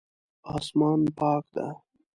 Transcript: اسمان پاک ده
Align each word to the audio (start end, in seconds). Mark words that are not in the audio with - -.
اسمان 0.55 0.99
پاک 1.17 1.43
ده 1.55 1.67